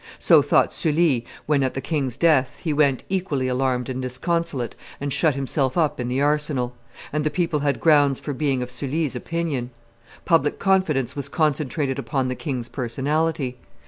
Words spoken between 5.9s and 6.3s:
in the